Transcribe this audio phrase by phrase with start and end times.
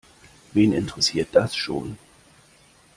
[0.53, 1.95] Wen interessiert das schon?